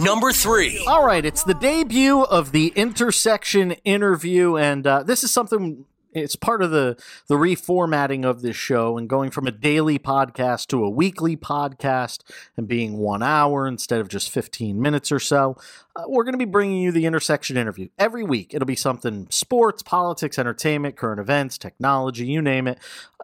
[0.00, 0.82] Number three.
[0.86, 5.84] All right, it's the debut of the intersection interview, and uh, this is something.
[6.12, 6.96] It's part of the
[7.28, 12.22] the reformatting of this show and going from a daily podcast to a weekly podcast
[12.56, 15.56] and being one hour instead of just fifteen minutes or so.
[15.94, 18.54] Uh, we're going to be bringing you the intersection interview every week.
[18.54, 22.78] It'll be something sports, politics, entertainment, current events, technology, you name it,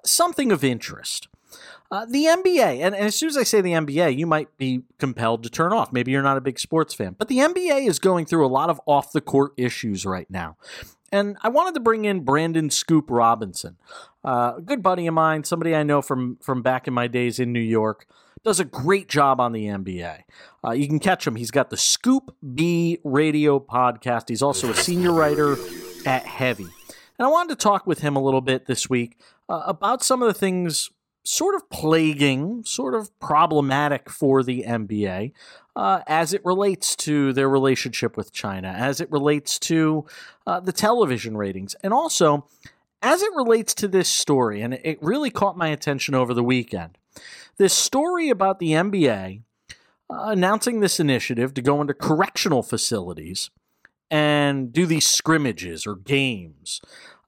[0.04, 1.28] something of interest.
[1.90, 4.82] Uh, the NBA, and, and, as soon as I say the NBA, you might be
[4.98, 5.92] compelled to turn off.
[5.92, 8.70] Maybe you're not a big sports fan, but the NBA is going through a lot
[8.70, 10.56] of off the court issues right now.
[11.12, 13.76] And I wanted to bring in Brandon Scoop Robinson,
[14.24, 17.38] uh, a good buddy of mine, somebody I know from from back in my days
[17.38, 18.06] in New York.
[18.44, 20.22] Does a great job on the NBA.
[20.64, 21.36] Uh, you can catch him.
[21.36, 24.28] He's got the Scoop B Radio podcast.
[24.28, 25.56] He's also a senior writer
[26.04, 26.68] at Heavy.
[27.18, 29.18] And I wanted to talk with him a little bit this week
[29.48, 30.90] uh, about some of the things
[31.26, 35.32] sort of plaguing, sort of problematic for the NBA
[35.74, 40.06] uh, as it relates to their relationship with China, as it relates to
[40.46, 42.46] uh, the television ratings, and also
[43.02, 44.62] as it relates to this story.
[44.62, 46.96] And it really caught my attention over the weekend.
[47.58, 49.42] This story about the NBA
[50.08, 53.50] uh, announcing this initiative to go into correctional facilities
[54.10, 56.80] and do these scrimmages or games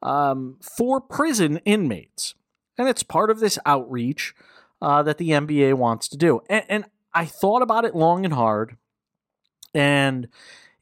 [0.03, 2.35] um, for prison inmates
[2.79, 4.35] and it's part of this outreach
[4.81, 6.41] uh, that the NBA wants to do.
[6.49, 8.77] And, and I thought about it long and hard,
[9.75, 10.29] and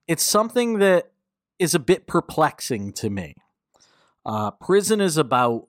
[0.06, 1.10] it's something that
[1.58, 3.34] is a bit perplexing to me.
[4.24, 5.68] Uh, prison is about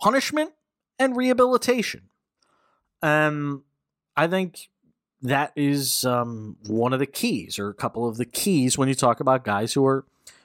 [0.00, 0.52] punishment
[0.98, 2.02] and rehabilitation.
[3.02, 3.60] And
[4.16, 4.68] I think
[5.22, 8.94] that is um, one of the keys, or a couple of the keys, when you
[8.94, 10.04] talk about guys who are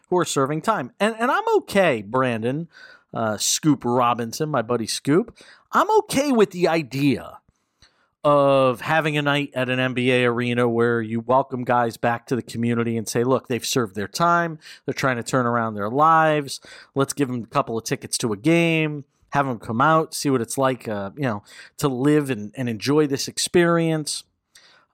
[0.10, 0.92] who are serving time.
[1.00, 2.68] And and I'm okay, Brandon,
[3.16, 5.38] uh, Scoop Robinson, my buddy Scoop.
[5.72, 7.40] I'm okay with the idea
[8.26, 12.42] of having a night at an NBA arena where you welcome guys back to the
[12.42, 14.58] community and say, look, they've served their time.
[14.86, 16.60] They're trying to turn around their lives.
[16.96, 20.32] Let's give them a couple of tickets to a game, have them come out, see
[20.32, 21.44] what it's like, uh, you know,
[21.78, 24.24] to live and, and enjoy this experience.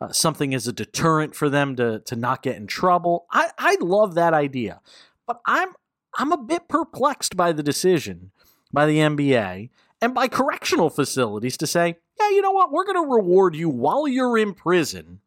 [0.02, 3.28] Uh, something as a deterrent for them to, to not get in trouble.
[3.32, 4.82] I, I love that idea.
[5.28, 5.70] But I'm
[6.18, 8.32] I'm a bit perplexed by the decision
[8.74, 9.70] by the NBA
[10.02, 12.72] and by correctional facilities to say, yeah, you know what?
[12.72, 15.20] We're going to reward you while you're in prison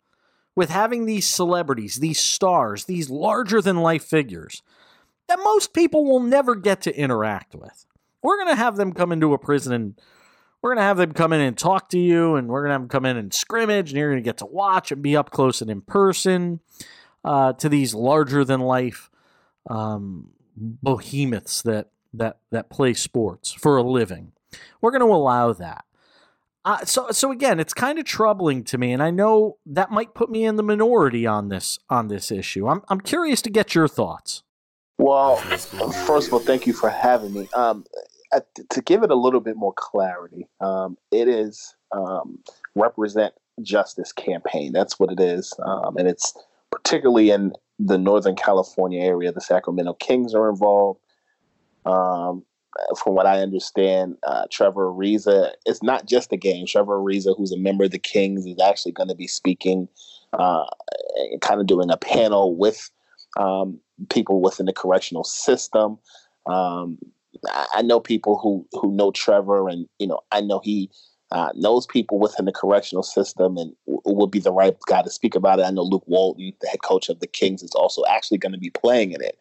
[0.57, 4.63] with having these celebrities, these stars, these larger than life figures
[5.29, 7.87] that most people will never get to interact with.
[8.23, 10.01] We're going to have them come into a prison and
[10.61, 12.73] we're going to have them come in and talk to you, and we're going to
[12.73, 15.15] have them come in and scrimmage, and you're going to get to watch and be
[15.15, 16.61] up close and in person
[17.23, 19.11] uh, to these larger than life
[19.69, 24.33] um, behemoths that that that play sports for a living.
[24.81, 25.85] We're going to allow that.
[26.65, 30.15] Uh, so so again, it's kind of troubling to me, and I know that might
[30.15, 32.69] put me in the minority on this on this issue.
[32.69, 34.43] I'm I'm curious to get your thoughts.
[34.97, 37.49] Well, first of all, thank you for having me.
[37.55, 37.85] Um,
[38.71, 42.39] to give it a little bit more clarity, um, it is um,
[42.75, 44.73] represent justice campaign.
[44.73, 46.33] That's what it is, um, and it's
[46.71, 49.33] particularly in the Northern California area.
[49.33, 51.01] The Sacramento Kings are involved.
[51.85, 52.45] Um,
[52.99, 56.67] from what I understand, uh, Trevor Ariza, it's not just a game.
[56.67, 59.89] Trevor Ariza, who's a member of the Kings, is actually going to be speaking,
[60.33, 60.65] uh,
[61.41, 62.91] kind of doing a panel with
[63.39, 63.79] um,
[64.11, 65.99] people within the correctional system.
[66.47, 66.99] Um,
[67.49, 70.91] I, I know people who who know Trevor, and you know, I know he
[71.35, 75.11] uh, knows people within the correctional system and w- would be the right guy to
[75.11, 75.65] speak about it.
[75.65, 78.59] I know Luke Walton, the head coach of the Kings, is also actually going to
[78.59, 79.37] be playing in it.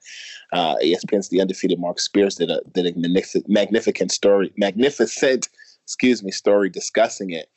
[0.52, 5.50] Uh, ESPN's The Undefeated Marc Spears did a did a magnificent, story, magnificent,
[5.84, 7.52] excuse me, story discussing it.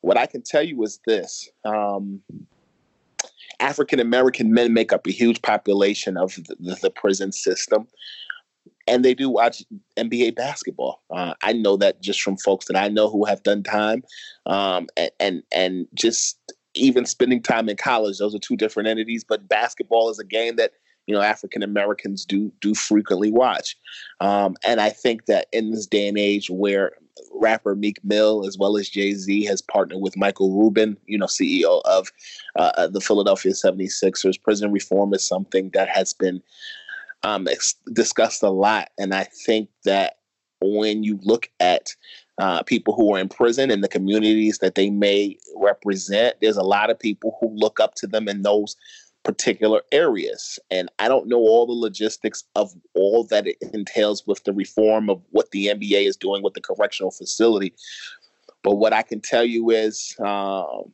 [0.00, 1.50] What I can tell you is this.
[1.64, 2.20] Um,
[3.58, 7.88] African American men make up a huge population of the, the prison system
[8.86, 9.62] and they do watch
[9.96, 11.02] NBA basketball.
[11.10, 14.02] Uh, I know that just from folks that I know who have done time,
[14.46, 16.38] um, and, and and just
[16.74, 18.18] even spending time in college.
[18.18, 20.72] Those are two different entities, but basketball is a game that
[21.06, 23.76] you know African Americans do do frequently watch,
[24.20, 26.92] um, and I think that in this day and age where
[27.34, 31.26] rapper Meek Mill as well as Jay Z has partnered with Michael Rubin, you know,
[31.26, 32.10] CEO of
[32.56, 34.40] uh, the Philadelphia 76ers.
[34.40, 36.42] Prison reform is something that has been
[37.24, 37.46] um,
[37.92, 38.90] discussed a lot.
[38.98, 40.16] And I think that
[40.60, 41.94] when you look at
[42.38, 46.62] uh, people who are in prison and the communities that they may represent, there's a
[46.62, 48.76] lot of people who look up to them in those
[49.24, 50.58] particular areas.
[50.70, 55.08] And I don't know all the logistics of all that it entails with the reform
[55.08, 57.72] of what the NBA is doing with the correctional facility.
[58.62, 60.92] But what I can tell you is um,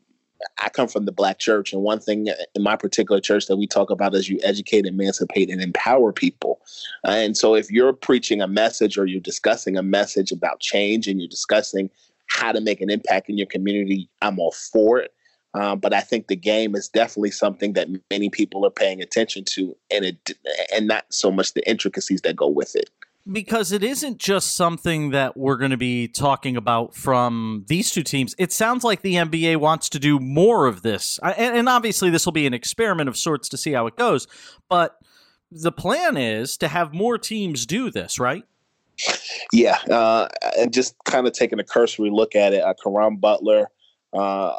[0.62, 3.66] I come from the black church, and one thing in my particular church that we
[3.66, 6.60] talk about is you educate, emancipate, and empower people.
[7.06, 11.08] Uh, and so, if you're preaching a message or you're discussing a message about change
[11.08, 11.90] and you're discussing
[12.28, 15.12] how to make an impact in your community, I'm all for it.
[15.54, 19.44] Uh, but I think the game is definitely something that many people are paying attention
[19.54, 20.38] to, and it
[20.72, 22.90] and not so much the intricacies that go with it
[23.30, 28.02] because it isn't just something that we're going to be talking about from these two
[28.02, 28.34] teams.
[28.38, 31.18] It sounds like the NBA wants to do more of this.
[31.22, 34.26] And, obviously, this will be an experiment of sorts to see how it goes.
[34.68, 34.98] But
[35.50, 38.44] the plan is to have more teams do this, right?
[39.52, 39.78] Yeah.
[39.90, 40.28] Uh,
[40.58, 43.70] and just kind of taking a cursory look at it, uh, Caron Butler
[44.12, 44.56] uh,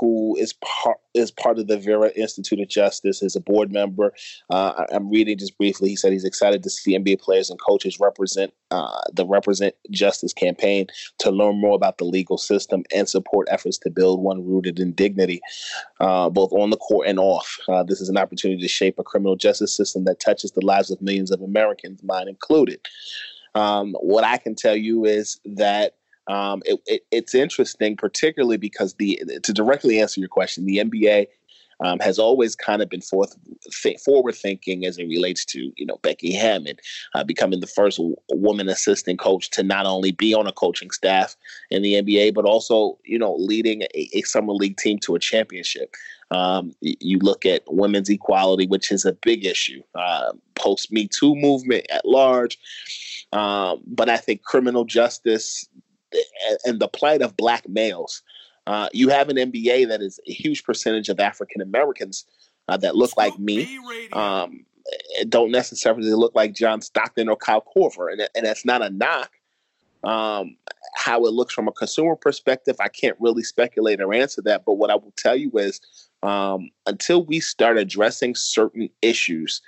[0.00, 4.12] who is part is part of the Vera Institute of Justice, is a board member.
[4.50, 5.88] Uh, I'm reading just briefly.
[5.88, 10.32] He said he's excited to see NBA players and coaches represent uh, the Represent Justice
[10.32, 10.86] campaign
[11.18, 14.92] to learn more about the legal system and support efforts to build one rooted in
[14.92, 15.40] dignity,
[16.00, 17.58] uh, both on the court and off.
[17.68, 20.90] Uh, this is an opportunity to shape a criminal justice system that touches the lives
[20.90, 22.80] of millions of Americans, mine included.
[23.54, 25.94] Um, what I can tell you is that
[26.28, 31.26] um, it, it, it's interesting, particularly because the to directly answer your question, the NBA
[31.80, 33.36] um, has always kind of been forth,
[33.82, 36.76] th- forward thinking as it relates to you know Becky Hammon
[37.14, 40.90] uh, becoming the first w- woman assistant coach to not only be on a coaching
[40.90, 41.36] staff
[41.70, 45.18] in the NBA but also you know leading a, a summer league team to a
[45.18, 45.94] championship.
[46.32, 51.36] Um, you look at women's equality, which is a big issue uh, post Me Too
[51.36, 52.58] movement at large.
[53.32, 55.68] Um, but I think criminal justice
[56.64, 58.22] and the plight of black males.
[58.66, 62.24] Uh, you have an NBA that is a huge percentage of African Americans
[62.68, 63.78] uh, that look like me.
[64.12, 64.64] Um,
[65.28, 69.32] don't necessarily look like John Stockton or Kyle Korver, and, and that's not a knock.
[70.04, 70.56] Um,
[70.94, 74.64] how it looks from a consumer perspective, I can't really speculate or answer that.
[74.64, 75.80] But what I will tell you is,
[76.22, 79.60] um, until we start addressing certain issues,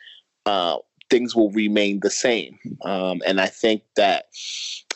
[0.47, 0.79] uh,
[1.11, 2.59] things will remain the same.
[2.85, 4.27] Um, and I think that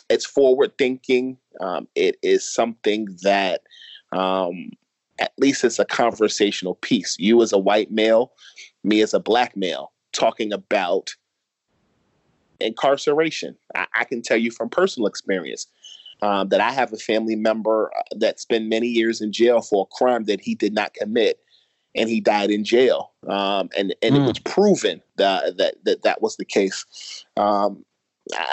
[0.09, 1.37] it's forward thinking.
[1.59, 3.61] Um, it is something that
[4.11, 4.71] um,
[5.19, 7.15] at least it's a conversational piece.
[7.19, 8.31] You as a white male,
[8.83, 11.15] me as a black male, talking about
[12.59, 13.55] incarceration.
[13.75, 15.67] I, I can tell you from personal experience.
[16.21, 19.85] Um, that I have a family member uh, that spent many years in jail for
[19.85, 21.39] a crime that he did not commit,
[21.95, 23.11] and he died in jail.
[23.27, 24.19] Um, and and mm.
[24.19, 24.27] it hmm.
[24.27, 26.85] was proven that, that that that was the case.
[27.35, 27.83] Um,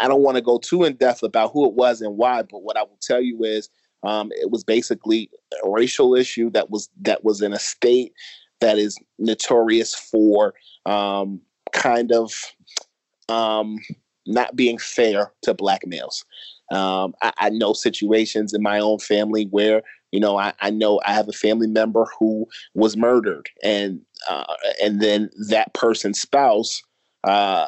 [0.00, 2.62] I don't want to go too in depth about who it was and why, but
[2.62, 3.68] what I will tell you is
[4.02, 5.30] um, it was basically
[5.64, 8.12] a racial issue that was that was in a state
[8.60, 10.54] that is notorious for
[10.86, 11.40] um,
[11.72, 12.32] kind of
[13.28, 13.78] um,
[14.26, 16.24] not being fair to black males.
[16.72, 21.00] Um, I, I, know situations in my own family where you know I, I, know
[21.04, 26.82] I have a family member who was murdered, and uh, and then that person's spouse
[27.24, 27.66] uh,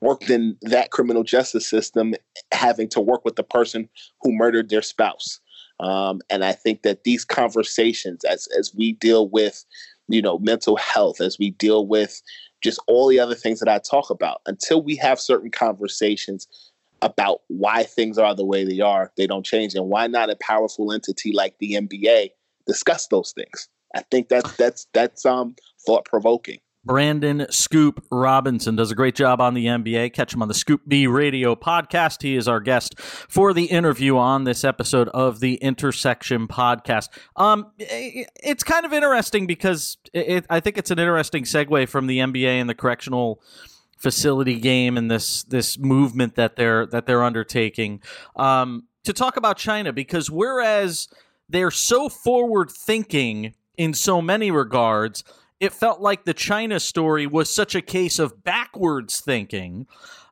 [0.00, 2.14] worked in that criminal justice system
[2.52, 3.88] having to work with the person
[4.20, 5.40] who murdered their spouse.
[5.80, 9.64] Um, and I think that these conversations, as as we deal with,
[10.08, 12.20] you know, mental health, as we deal with
[12.62, 16.48] just all the other things that I talk about, until we have certain conversations,
[17.02, 19.74] about why things are the way they are, they don't change.
[19.74, 22.30] And why not a powerful entity like the NBA
[22.66, 23.68] discuss those things?
[23.94, 26.58] I think that's that's that's um thought provoking.
[26.84, 30.12] Brandon Scoop Robinson does a great job on the NBA.
[30.12, 32.22] Catch him on the Scoop B Radio podcast.
[32.22, 37.08] He is our guest for the interview on this episode of the Intersection podcast.
[37.36, 42.18] Um, it's kind of interesting because it, I think it's an interesting segue from the
[42.18, 43.42] NBA and the correctional
[43.98, 48.00] facility game and this this movement that they're that they're undertaking
[48.36, 51.08] um, to talk about China because whereas
[51.48, 55.24] they're so forward thinking in so many regards
[55.60, 59.86] it felt like the China story was such a case of backwards thinking.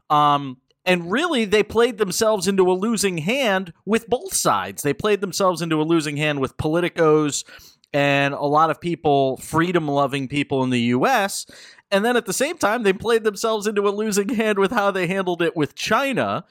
[0.08, 4.82] Um, and really, they played themselves into a losing hand with both sides.
[4.82, 7.44] They played themselves into a losing hand with politicos
[7.92, 11.46] and a lot of people, freedom loving people in the U.S.
[11.90, 14.90] And then at the same time, they played themselves into a losing hand with how
[14.90, 16.44] they handled it with China.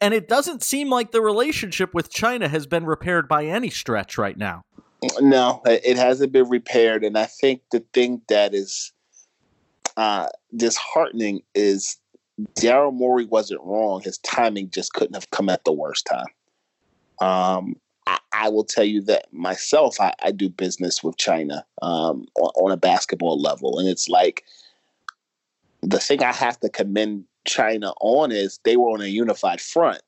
[0.00, 4.16] And it doesn't seem like the relationship with China has been repaired by any stretch
[4.16, 4.64] right now.
[5.20, 8.92] No, it hasn't been repaired, and I think the thing that is
[9.96, 11.98] uh, disheartening is
[12.58, 14.00] Daryl Morey wasn't wrong.
[14.00, 16.26] His timing just couldn't have come at the worst time.
[17.20, 22.26] Um, I, I, will tell you that myself, I, I do business with China um,
[22.36, 24.44] on, on a basketball level, and it's like
[25.82, 30.02] the thing I have to commend China on is they were on a unified front.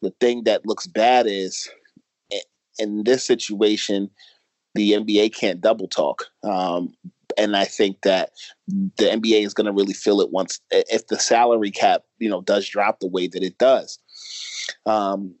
[0.00, 1.70] The thing that looks bad is
[2.78, 4.10] in this situation,
[4.74, 6.26] the NBA can't double talk.
[6.42, 6.94] Um,
[7.38, 8.30] and I think that
[8.68, 12.42] the NBA is going to really feel it once if the salary cap, you know,
[12.42, 13.98] does drop the way that it does.
[14.86, 15.34] Um,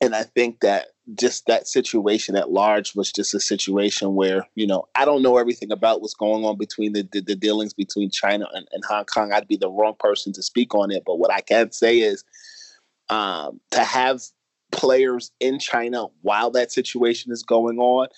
[0.00, 4.66] and I think that just that situation at large was just a situation where you
[4.66, 8.10] know I don't know everything about what's going on between the the, the dealings between
[8.10, 9.32] China and, and, Hong Kong.
[9.32, 12.24] I'd be the wrong person to speak on it, but what I can say is
[13.08, 14.22] um, to have
[14.70, 18.08] players in China while that situation is going on.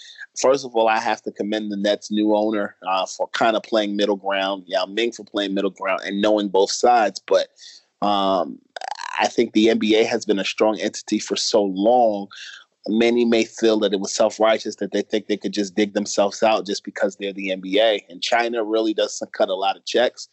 [0.41, 3.63] First of all, I have to commend the Nets' new owner uh, for kind of
[3.63, 4.65] playing middle ground.
[4.67, 7.21] Yao Ming for playing middle ground and knowing both sides.
[7.27, 7.49] But
[8.03, 8.59] um,
[9.19, 12.29] I think the NBA has been a strong entity for so long.
[12.89, 15.93] Many may feel that it was self righteous that they think they could just dig
[15.93, 18.05] themselves out just because they're the NBA.
[18.09, 20.29] And China really doesn't cut a lot of checks.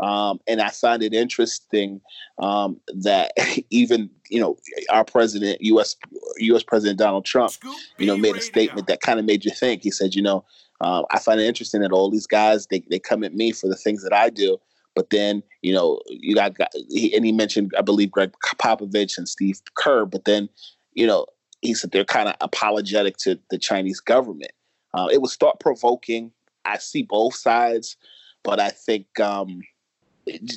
[0.00, 2.00] Um, and I find it interesting
[2.38, 3.32] um, that
[3.70, 4.56] even you know
[4.90, 5.96] our president, U.S.
[6.38, 6.62] U.S.
[6.62, 7.52] President Donald Trump,
[7.98, 9.82] you know, made a statement that kind of made you think.
[9.82, 10.44] He said, you know,
[10.80, 13.68] uh, I find it interesting that all these guys they they come at me for
[13.68, 14.58] the things that I do,
[14.94, 19.18] but then you know you got, got he, and he mentioned I believe Gregg Popovich
[19.18, 20.48] and Steve Kerr, but then
[20.92, 21.26] you know
[21.60, 24.52] he said they're kind of apologetic to the Chinese government.
[24.94, 26.30] Uh, it was thought provoking.
[26.64, 27.96] I see both sides,
[28.44, 29.18] but I think.
[29.18, 29.62] Um,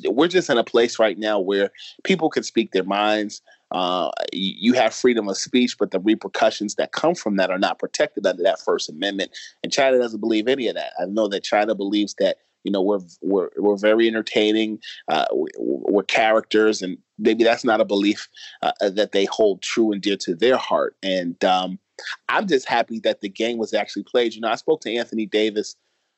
[0.06, 1.72] we're just in a place right now where
[2.04, 3.42] people can speak their minds.
[3.72, 7.80] Uh, you have freedom of speech, but the repercussions that come from that are not
[7.80, 9.32] protected under that First Amendment.
[9.64, 10.94] And China doesn't believe any of that.
[11.00, 15.26] I know that China believes that you know we're we're we're very entertaining, uh,
[15.58, 18.28] we're characters, and maybe that's not a belief
[18.62, 20.96] uh, that they hold true and dear to their heart.
[21.02, 21.80] And um,
[22.30, 24.34] I'm just happy that the game was actually played.
[24.34, 25.76] You know, I spoke to Anthony Davis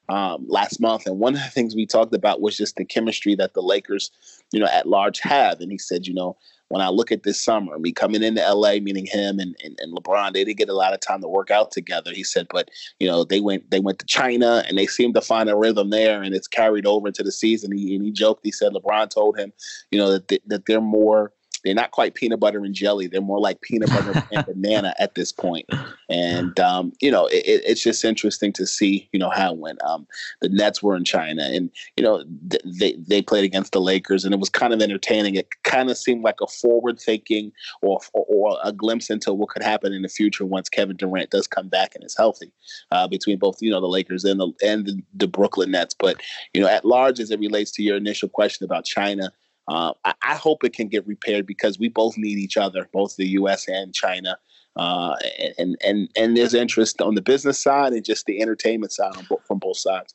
[0.09, 3.35] um, last month, and one of the things we talked about was just the chemistry
[3.35, 4.11] that the Lakers,
[4.51, 5.61] you know, at large have.
[5.61, 6.37] And he said, you know,
[6.69, 9.95] when I look at this summer, me coming into LA, meeting him and, and, and,
[9.95, 12.11] LeBron, they didn't get a lot of time to work out together.
[12.11, 12.69] He said, but
[12.99, 15.89] you know, they went they went to China and they seemed to find a rhythm
[15.89, 17.71] there, and it's carried over into the season.
[17.71, 19.53] He, and he joked, he said, LeBron told him,
[19.91, 21.31] you know, that they, that they're more
[21.63, 23.07] they're not quite peanut butter and jelly.
[23.07, 25.69] They're more like peanut butter and banana at this point.
[26.09, 30.05] And um, you know, it, it's just interesting to see, you know, how when um,
[30.41, 34.25] the Nets were in China, and you know, th- they they played against the Lakers,
[34.25, 35.35] and it was kind of entertaining.
[35.35, 37.51] It kind of seemed like a forward thinking
[37.81, 41.29] or, or, or a glimpse into what could happen in the future once Kevin Durant
[41.29, 42.51] does come back and is healthy,
[42.91, 45.95] uh, between both you know the Lakers and the and the, the Brooklyn Nets.
[45.97, 46.21] But
[46.53, 49.31] you know, at large, as it relates to your initial question about China.
[49.67, 53.15] Uh, I, I, hope it can get repaired because we both need each other, both
[53.15, 53.67] the U.S.
[53.67, 54.37] and China.
[54.75, 55.15] Uh,
[55.57, 59.27] and and and there's interest on the business side and just the entertainment side on,
[59.47, 60.13] from both sides.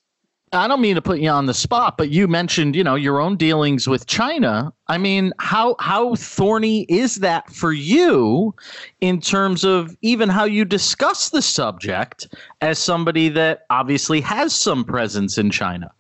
[0.53, 3.21] I don't mean to put you on the spot, but you mentioned, you know, your
[3.21, 4.73] own dealings with China.
[4.87, 8.55] I mean, how how thorny is that for you
[9.01, 14.85] in terms of even how you discuss the subject as somebody that obviously has some
[14.85, 15.91] presence in China?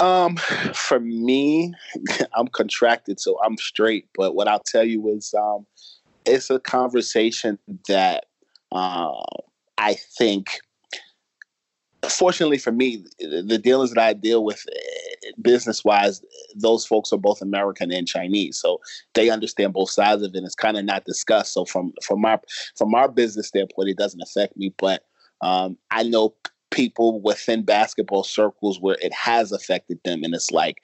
[0.00, 0.36] Um,
[0.74, 1.72] for me,
[2.34, 4.08] I'm contracted, so I'm straight.
[4.16, 5.66] But what I'll tell you is, um,
[6.24, 7.58] it's a conversation
[7.88, 8.26] that
[8.72, 9.12] uh,
[9.78, 10.58] I think.
[12.10, 14.62] Fortunately for me, the dealers that I deal with,
[15.40, 16.20] business wise,
[16.54, 18.78] those folks are both American and Chinese, so
[19.14, 20.44] they understand both sides of it.
[20.44, 21.54] It's kind of not discussed.
[21.54, 22.42] So from from our
[22.76, 24.74] from our business standpoint, it doesn't affect me.
[24.76, 25.02] But
[25.40, 26.34] um, I know
[26.74, 30.82] people within basketball circles where it has affected them, and it's like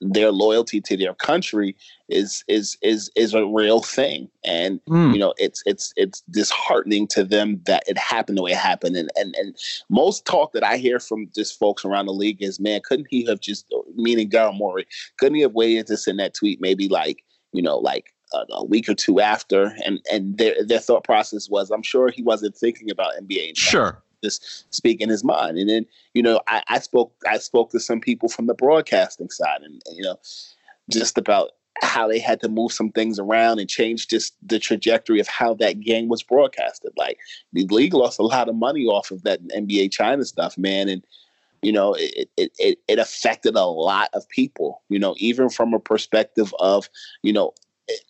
[0.00, 1.74] their loyalty to their country
[2.08, 4.28] is is is is a real thing.
[4.44, 5.12] And mm.
[5.12, 8.96] you know it's it's it's disheartening to them that it happened the way it happened.
[8.96, 9.56] And and and
[9.90, 13.26] most talk that i hear from just folks around the league is man couldn't he
[13.26, 14.86] have just meaning Daryl Morey
[15.18, 18.64] couldn't he have waited to send that tweet maybe like you know like a, a
[18.64, 19.74] week or two after?
[19.84, 24.02] And and their their thought process was i'm sure he wasn't thinking about nba sure
[24.22, 25.58] just speak in his mind.
[25.58, 29.30] And then, you know, I, I spoke I spoke to some people from the broadcasting
[29.30, 30.18] side and, you know,
[30.90, 35.20] just about how they had to move some things around and change just the trajectory
[35.20, 36.92] of how that game was broadcasted.
[36.96, 37.18] Like
[37.52, 40.88] the league lost a lot of money off of that NBA China stuff, man.
[40.88, 41.04] And
[41.62, 45.74] you know, it, it, it, it affected a lot of people, you know, even from
[45.74, 46.88] a perspective of,
[47.22, 47.52] you know,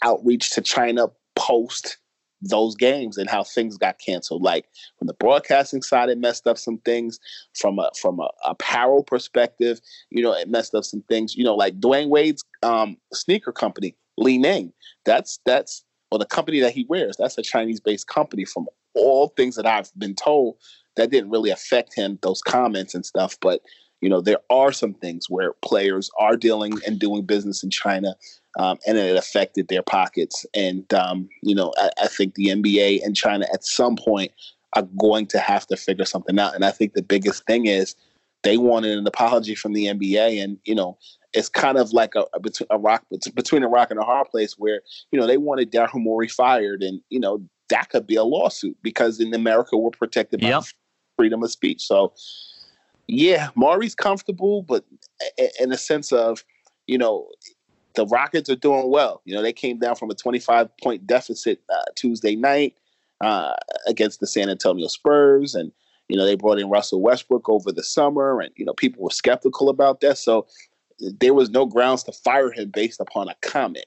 [0.02, 1.96] outreach to China post
[2.42, 4.42] those games and how things got canceled.
[4.42, 4.66] Like
[4.98, 7.18] from the broadcasting side, it messed up some things.
[7.58, 9.80] From a from a apparel perspective,
[10.10, 11.36] you know, it messed up some things.
[11.36, 14.72] You know, like Dwyane Wade's um, sneaker company, Li Ning.
[15.04, 17.16] That's that's or the company that he wears.
[17.16, 18.44] That's a Chinese based company.
[18.44, 20.56] From all things that I've been told,
[20.96, 22.18] that didn't really affect him.
[22.22, 23.62] Those comments and stuff, but
[24.00, 28.14] you know, there are some things where players are dealing and doing business in China
[28.58, 30.44] um, and it affected their pockets.
[30.54, 34.32] And um, you know, I, I, think the NBA and China at some point
[34.74, 36.54] are going to have to figure something out.
[36.54, 37.94] And I think the biggest thing is
[38.42, 40.98] they wanted an apology from the NBA, and you know,
[41.32, 42.40] it's kind of like a, a,
[42.70, 44.80] a rock between a rock and a hard place where
[45.12, 47.40] you know they wanted Daryl Morey fired, and you know
[47.70, 50.64] that could be a lawsuit because in America we're protected by yep.
[51.16, 51.82] freedom of speech.
[51.82, 52.12] So.
[53.08, 54.84] Yeah, Morey's comfortable, but
[55.58, 56.44] in a sense of,
[56.86, 57.28] you know,
[57.94, 59.22] the Rockets are doing well.
[59.24, 62.76] You know, they came down from a 25 point deficit uh, Tuesday night
[63.20, 63.54] uh,
[63.86, 65.72] against the San Antonio Spurs, and
[66.08, 69.10] you know they brought in Russell Westbrook over the summer, and you know people were
[69.10, 70.18] skeptical about that.
[70.18, 70.46] So
[71.00, 73.86] there was no grounds to fire him based upon a comment.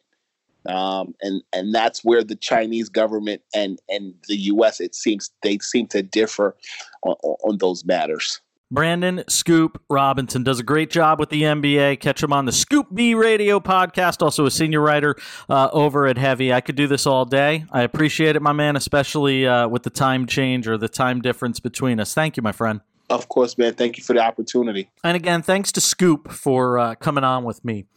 [0.68, 4.80] Um, and and that's where the Chinese government and and the U.S.
[4.80, 6.56] it seems they seem to differ
[7.04, 8.42] on, on those matters.
[8.72, 12.00] Brandon Scoop Robinson does a great job with the NBA.
[12.00, 15.18] Catch him on the Scoop B Radio podcast, also a senior writer
[15.50, 16.54] uh, over at Heavy.
[16.54, 17.66] I could do this all day.
[17.70, 21.60] I appreciate it, my man, especially uh, with the time change or the time difference
[21.60, 22.14] between us.
[22.14, 22.80] Thank you, my friend.
[23.10, 23.74] Of course, man.
[23.74, 24.90] Thank you for the opportunity.
[25.04, 27.88] And again, thanks to Scoop for uh, coming on with me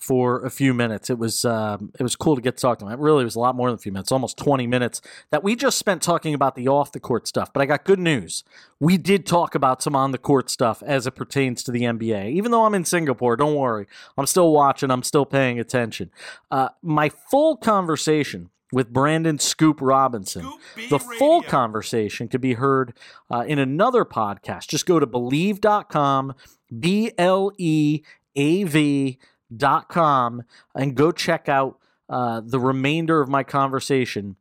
[0.00, 1.10] for a few minutes.
[1.10, 2.92] It was um, it was cool to get to talk to him.
[2.92, 5.54] It really was a lot more than a few minutes, almost 20 minutes that we
[5.54, 7.52] just spent talking about the off the court stuff.
[7.52, 8.42] But I got good news.
[8.80, 12.32] We did talk about some on the court stuff as it pertains to the NBA.
[12.32, 13.86] Even though I'm in Singapore, don't worry.
[14.16, 16.10] I'm still watching, I'm still paying attention.
[16.50, 20.42] Uh, my full conversation with Brandon Scoop Robinson.
[20.42, 22.96] Scoop the full conversation could be heard
[23.30, 24.68] uh, in another podcast.
[24.68, 26.34] Just go to bleav.com,
[26.78, 28.02] B L E
[28.36, 29.18] A V
[29.56, 30.42] dot com
[30.74, 34.36] and go check out uh, the remainder of my conversation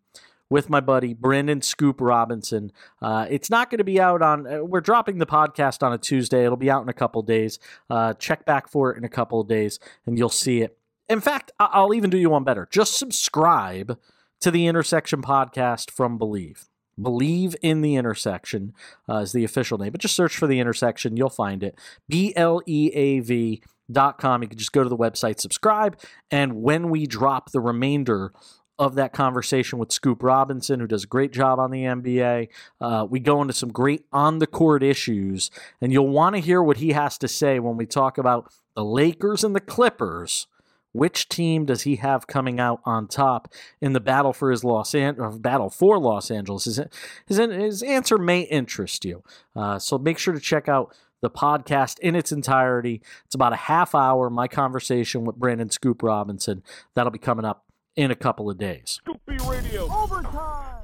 [0.49, 2.71] with my buddy Brandon Scoop Robinson.
[3.01, 4.47] Uh, it's not going to be out on.
[4.47, 6.43] Uh, we're dropping the podcast on a Tuesday.
[6.43, 7.59] It'll be out in a couple days.
[7.89, 10.75] Uh, check back for it in a couple of days, and you'll see it.
[11.07, 12.67] In fact, I- I'll even do you one better.
[12.71, 13.99] Just subscribe
[14.41, 16.67] to the Intersection podcast from Bleav.
[16.99, 18.73] Bleav in the Intersection
[19.07, 21.15] uh, is the official name, but just search for the Intersection.
[21.15, 21.77] You'll find it.
[22.07, 23.61] B L E A V
[23.93, 24.41] com.
[24.41, 25.99] You can just go to the website, subscribe,
[26.31, 28.33] and when we drop the remainder
[28.79, 32.47] of that conversation with Scoop Robinson, who does a great job on the NBA.
[32.79, 36.63] Uh, we go into some great on the court issues, and you'll want to hear
[36.63, 40.47] what he has to say when we talk about the Lakers and the Clippers.
[40.91, 44.95] Which team does he have coming out on top in the battle for his Los
[44.95, 46.65] An- battle for Los Angeles?
[46.65, 46.81] His,
[47.27, 49.23] his, his answer may interest you,
[49.55, 53.01] uh, so make sure to check out the podcast in its entirety.
[53.25, 56.63] It's about a half hour, my conversation with Brandon Scoop Robinson.
[56.95, 58.99] That'll be coming up in a couple of days.
[59.03, 59.91] Scoop B Radio.
[59.91, 60.75] Overtime.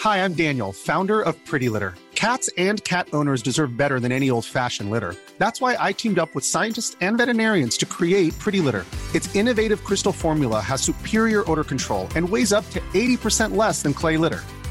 [0.00, 1.94] Hi, I'm Daniel, founder of Pretty Litter.
[2.14, 5.16] Cats and cat owners deserve better than any old fashioned litter.
[5.38, 8.84] That's why I teamed up with scientists and veterinarians to create Pretty Litter.
[9.14, 13.94] Its innovative crystal formula has superior odor control and weighs up to 80% less than
[13.94, 14.42] clay litter.